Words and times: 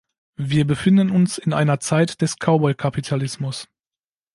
Wir 0.39 0.65
befinden 0.65 1.11
uns 1.11 1.37
in 1.37 1.53
einer 1.53 1.79
Zeit 1.79 2.21
des 2.23 2.37
Cowboy-Kapitalismus. 2.39 3.69